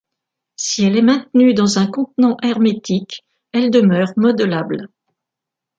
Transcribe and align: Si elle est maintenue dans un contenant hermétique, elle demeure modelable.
Si 0.55 0.83
elle 0.83 0.97
est 0.97 1.03
maintenue 1.03 1.53
dans 1.53 1.77
un 1.77 1.85
contenant 1.85 2.35
hermétique, 2.41 3.23
elle 3.53 3.69
demeure 3.69 4.11
modelable. 4.17 4.87